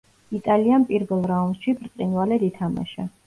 [0.37, 3.07] იტალიამ პირველ რაუნდში ბრწყინვალედ ითამაშა.